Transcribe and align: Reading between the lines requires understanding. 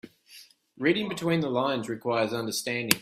Reading 0.79 1.09
between 1.09 1.41
the 1.41 1.49
lines 1.51 1.87
requires 1.87 2.33
understanding. 2.33 2.99